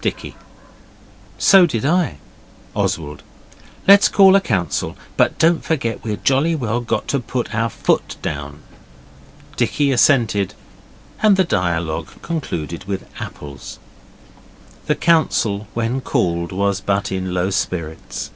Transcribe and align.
Dicky 0.00 0.36
'So 1.38 1.66
did 1.66 1.84
I.' 1.84 2.18
Oswald 2.72 3.24
'Let's 3.88 4.08
call 4.08 4.36
a 4.36 4.40
council. 4.40 4.96
But 5.16 5.38
don't 5.40 5.64
forget 5.64 6.04
we've 6.04 6.22
jolly 6.22 6.54
well 6.54 6.80
got 6.80 7.08
to 7.08 7.18
put 7.18 7.52
our 7.52 7.68
foot 7.68 8.14
down.' 8.22 8.60
Dicky 9.56 9.90
assented, 9.90 10.54
and 11.20 11.36
the 11.36 11.42
dialogue 11.42 12.10
concluded 12.22 12.84
with 12.84 13.08
apples. 13.20 13.80
The 14.86 14.94
council, 14.94 15.66
when 15.74 16.00
called, 16.00 16.52
was 16.52 16.78
in 16.78 16.84
but 16.86 17.10
low 17.10 17.50
spirits. 17.50 18.30